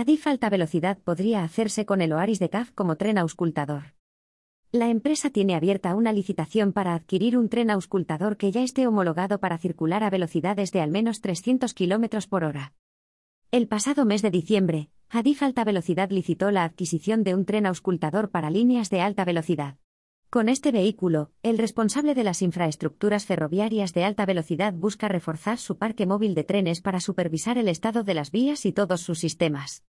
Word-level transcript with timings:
Adif 0.00 0.26
alta 0.26 0.48
velocidad 0.48 0.96
podría 0.96 1.44
hacerse 1.44 1.84
con 1.84 2.00
el 2.00 2.14
Oaris 2.14 2.38
de 2.38 2.48
CAF 2.48 2.70
como 2.72 2.96
tren 2.96 3.18
auscultador. 3.18 3.92
La 4.72 4.88
empresa 4.88 5.28
tiene 5.28 5.54
abierta 5.54 5.94
una 5.94 6.10
licitación 6.10 6.72
para 6.72 6.94
adquirir 6.94 7.36
un 7.36 7.50
tren 7.50 7.70
auscultador 7.70 8.38
que 8.38 8.50
ya 8.50 8.62
esté 8.62 8.86
homologado 8.86 9.40
para 9.40 9.58
circular 9.58 10.02
a 10.02 10.08
velocidades 10.08 10.72
de 10.72 10.80
al 10.80 10.90
menos 10.90 11.20
300 11.20 11.74
km 11.74 12.26
por 12.30 12.44
hora. 12.44 12.72
El 13.50 13.68
pasado 13.68 14.06
mes 14.06 14.22
de 14.22 14.30
diciembre, 14.30 14.88
Adif 15.10 15.42
Alta 15.42 15.64
Velocidad 15.64 16.08
licitó 16.08 16.50
la 16.50 16.64
adquisición 16.64 17.22
de 17.22 17.34
un 17.34 17.44
tren 17.44 17.66
auscultador 17.66 18.30
para 18.30 18.48
líneas 18.48 18.88
de 18.88 19.02
alta 19.02 19.26
velocidad. 19.26 19.76
Con 20.30 20.48
este 20.48 20.72
vehículo, 20.72 21.30
el 21.42 21.58
responsable 21.58 22.14
de 22.14 22.24
las 22.24 22.40
infraestructuras 22.40 23.26
ferroviarias 23.26 23.92
de 23.92 24.04
alta 24.04 24.24
velocidad 24.24 24.72
busca 24.72 25.08
reforzar 25.08 25.58
su 25.58 25.76
parque 25.76 26.06
móvil 26.06 26.34
de 26.34 26.44
trenes 26.44 26.80
para 26.80 27.00
supervisar 27.00 27.58
el 27.58 27.68
estado 27.68 28.02
de 28.02 28.14
las 28.14 28.30
vías 28.30 28.64
y 28.64 28.72
todos 28.72 29.02
sus 29.02 29.18
sistemas. 29.18 29.84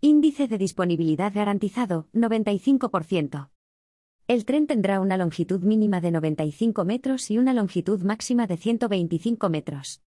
Índice 0.00 0.46
de 0.46 0.56
disponibilidad 0.56 1.32
garantizado, 1.34 2.06
95%. 2.12 3.50
El 4.28 4.44
tren 4.44 4.68
tendrá 4.68 5.00
una 5.00 5.16
longitud 5.16 5.64
mínima 5.64 6.00
de 6.00 6.12
95 6.12 6.84
metros 6.84 7.28
y 7.32 7.38
una 7.38 7.54
longitud 7.54 8.00
máxima 8.04 8.46
de 8.46 8.56
125 8.56 9.48
metros. 9.48 10.02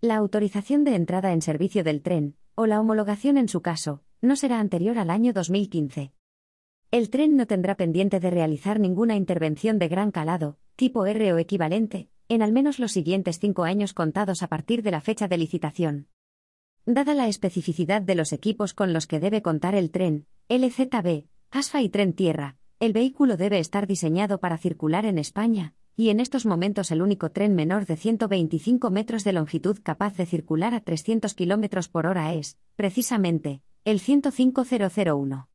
La 0.00 0.16
autorización 0.16 0.82
de 0.82 0.96
entrada 0.96 1.32
en 1.32 1.42
servicio 1.42 1.84
del 1.84 2.02
tren, 2.02 2.34
o 2.56 2.66
la 2.66 2.80
homologación 2.80 3.38
en 3.38 3.48
su 3.48 3.62
caso, 3.62 4.02
no 4.20 4.34
será 4.34 4.58
anterior 4.58 4.98
al 4.98 5.10
año 5.10 5.32
2015. 5.32 6.12
El 6.94 7.10
tren 7.10 7.34
no 7.34 7.48
tendrá 7.48 7.74
pendiente 7.74 8.20
de 8.20 8.30
realizar 8.30 8.78
ninguna 8.78 9.16
intervención 9.16 9.80
de 9.80 9.88
gran 9.88 10.12
calado, 10.12 10.58
tipo 10.76 11.06
R 11.06 11.32
o 11.32 11.38
equivalente, 11.38 12.08
en 12.28 12.40
al 12.40 12.52
menos 12.52 12.78
los 12.78 12.92
siguientes 12.92 13.40
cinco 13.40 13.64
años 13.64 13.94
contados 13.94 14.44
a 14.44 14.46
partir 14.46 14.84
de 14.84 14.92
la 14.92 15.00
fecha 15.00 15.26
de 15.26 15.36
licitación. 15.36 16.06
Dada 16.86 17.14
la 17.14 17.26
especificidad 17.26 18.00
de 18.00 18.14
los 18.14 18.32
equipos 18.32 18.74
con 18.74 18.92
los 18.92 19.08
que 19.08 19.18
debe 19.18 19.42
contar 19.42 19.74
el 19.74 19.90
tren, 19.90 20.26
LZB, 20.48 21.24
ASFA 21.50 21.82
y 21.82 21.88
Tren 21.88 22.12
Tierra, 22.12 22.58
el 22.78 22.92
vehículo 22.92 23.36
debe 23.36 23.58
estar 23.58 23.88
diseñado 23.88 24.38
para 24.38 24.56
circular 24.56 25.04
en 25.04 25.18
España, 25.18 25.74
y 25.96 26.10
en 26.10 26.20
estos 26.20 26.46
momentos 26.46 26.92
el 26.92 27.02
único 27.02 27.32
tren 27.32 27.56
menor 27.56 27.86
de 27.86 27.96
125 27.96 28.92
metros 28.92 29.24
de 29.24 29.32
longitud 29.32 29.80
capaz 29.82 30.16
de 30.16 30.26
circular 30.26 30.74
a 30.74 30.80
300 30.80 31.34
km 31.34 31.88
por 31.90 32.06
hora 32.06 32.34
es, 32.34 32.56
precisamente, 32.76 33.62
el 33.84 33.98
105001. 33.98 35.48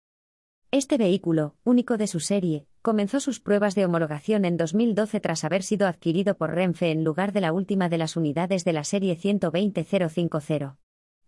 Este 0.71 0.99
vehículo, 0.99 1.55
único 1.63 1.97
de 1.97 2.05
su 2.05 2.19
serie, 2.19 2.67
comenzó 2.83 3.19
sus 3.19 3.39
pruebas 3.39 3.73
de 3.73 3.85
homologación 3.85 4.45
en 4.45 4.55
2012 4.55 5.19
tras 5.19 5.43
haber 5.43 5.63
sido 5.63 5.87
adquirido 5.87 6.37
por 6.37 6.51
Renfe 6.53 6.91
en 6.91 7.03
lugar 7.03 7.33
de 7.33 7.41
la 7.41 7.53
última 7.53 7.89
de 7.89 7.97
las 7.97 8.15
unidades 8.15 8.65
de 8.65 8.73
la 8.73 8.83
serie 8.83 9.15
120050. 9.15 10.77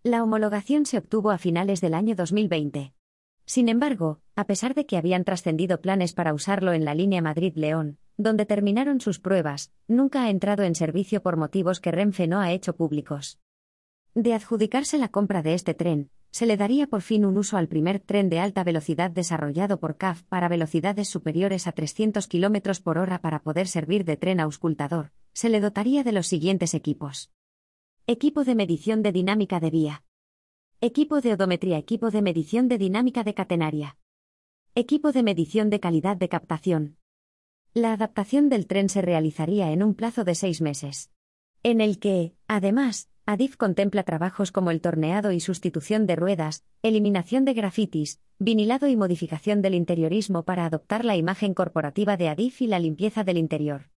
La 0.04 0.22
homologación 0.22 0.86
se 0.86 0.98
obtuvo 0.98 1.32
a 1.32 1.38
finales 1.38 1.80
del 1.80 1.94
año 1.94 2.14
2020. 2.14 2.94
Sin 3.44 3.68
embargo, 3.68 4.20
a 4.36 4.46
pesar 4.46 4.74
de 4.74 4.86
que 4.86 4.96
habían 4.96 5.24
trascendido 5.24 5.80
planes 5.80 6.12
para 6.12 6.34
usarlo 6.34 6.72
en 6.72 6.84
la 6.84 6.94
línea 6.94 7.20
Madrid-León, 7.20 7.98
donde 8.16 8.46
terminaron 8.46 9.00
sus 9.00 9.18
pruebas, 9.18 9.72
nunca 9.88 10.22
ha 10.22 10.30
entrado 10.30 10.62
en 10.62 10.76
servicio 10.76 11.20
por 11.20 11.36
motivos 11.36 11.80
que 11.80 11.90
Renfe 11.90 12.28
no 12.28 12.40
ha 12.40 12.52
hecho 12.52 12.76
públicos. 12.76 13.40
De 14.14 14.34
adjudicarse 14.34 14.98
la 14.98 15.08
compra 15.08 15.42
de 15.42 15.54
este 15.54 15.72
tren, 15.72 16.10
se 16.30 16.44
le 16.44 16.58
daría 16.58 16.86
por 16.86 17.00
fin 17.00 17.24
un 17.24 17.38
uso 17.38 17.56
al 17.56 17.66
primer 17.66 17.98
tren 17.98 18.28
de 18.28 18.40
alta 18.40 18.62
velocidad 18.62 19.10
desarrollado 19.10 19.80
por 19.80 19.96
CAF 19.96 20.22
para 20.24 20.48
velocidades 20.48 21.08
superiores 21.08 21.66
a 21.66 21.72
300 21.72 22.26
km 22.26 22.82
por 22.82 22.98
hora 22.98 23.22
para 23.22 23.42
poder 23.42 23.68
servir 23.68 24.04
de 24.04 24.18
tren 24.18 24.40
auscultador. 24.40 25.12
Se 25.32 25.48
le 25.48 25.60
dotaría 25.60 26.04
de 26.04 26.12
los 26.12 26.26
siguientes 26.26 26.74
equipos. 26.74 27.30
Equipo 28.06 28.44
de 28.44 28.54
medición 28.54 29.02
de 29.02 29.12
dinámica 29.12 29.60
de 29.60 29.70
vía. 29.70 30.04
Equipo 30.82 31.22
de 31.22 31.32
odometría. 31.32 31.78
Equipo 31.78 32.10
de 32.10 32.20
medición 32.20 32.68
de 32.68 32.76
dinámica 32.76 33.24
de 33.24 33.32
catenaria. 33.32 33.96
Equipo 34.74 35.12
de 35.12 35.22
medición 35.22 35.70
de 35.70 35.80
calidad 35.80 36.18
de 36.18 36.28
captación. 36.28 36.98
La 37.72 37.94
adaptación 37.94 38.50
del 38.50 38.66
tren 38.66 38.90
se 38.90 39.00
realizaría 39.00 39.70
en 39.70 39.82
un 39.82 39.94
plazo 39.94 40.24
de 40.24 40.34
seis 40.34 40.60
meses. 40.60 41.10
En 41.62 41.80
el 41.80 41.98
que, 41.98 42.34
además, 42.48 43.08
ADIF 43.24 43.56
contempla 43.56 44.02
trabajos 44.02 44.50
como 44.50 44.72
el 44.72 44.80
torneado 44.80 45.30
y 45.30 45.38
sustitución 45.38 46.06
de 46.06 46.16
ruedas, 46.16 46.64
eliminación 46.82 47.44
de 47.44 47.54
grafitis, 47.54 48.20
vinilado 48.40 48.88
y 48.88 48.96
modificación 48.96 49.62
del 49.62 49.74
interiorismo 49.74 50.42
para 50.42 50.66
adoptar 50.66 51.04
la 51.04 51.14
imagen 51.14 51.54
corporativa 51.54 52.16
de 52.16 52.28
ADIF 52.28 52.62
y 52.62 52.66
la 52.66 52.80
limpieza 52.80 53.22
del 53.22 53.38
interior. 53.38 53.90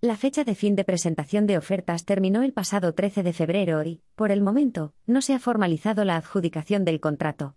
La 0.00 0.16
fecha 0.16 0.42
de 0.44 0.54
fin 0.54 0.74
de 0.74 0.84
presentación 0.84 1.46
de 1.46 1.58
ofertas 1.58 2.06
terminó 2.06 2.42
el 2.42 2.54
pasado 2.54 2.94
13 2.94 3.22
de 3.22 3.32
febrero 3.34 3.82
y, 3.84 4.00
por 4.14 4.30
el 4.30 4.40
momento, 4.40 4.94
no 5.06 5.20
se 5.20 5.34
ha 5.34 5.38
formalizado 5.38 6.04
la 6.06 6.16
adjudicación 6.16 6.84
del 6.84 7.00
contrato. 7.00 7.54